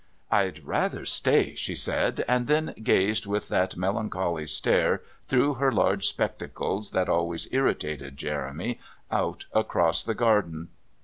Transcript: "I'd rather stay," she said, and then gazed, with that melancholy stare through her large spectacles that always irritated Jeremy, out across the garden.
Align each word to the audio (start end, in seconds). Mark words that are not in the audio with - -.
"I'd 0.31 0.65
rather 0.65 1.05
stay," 1.05 1.53
she 1.53 1.75
said, 1.75 2.25
and 2.27 2.47
then 2.47 2.73
gazed, 2.81 3.27
with 3.27 3.49
that 3.49 3.77
melancholy 3.77 4.47
stare 4.47 5.03
through 5.27 5.53
her 5.53 5.71
large 5.71 6.07
spectacles 6.07 6.89
that 6.89 7.07
always 7.07 7.47
irritated 7.53 8.17
Jeremy, 8.17 8.79
out 9.11 9.45
across 9.53 10.03
the 10.03 10.15
garden. 10.15 10.69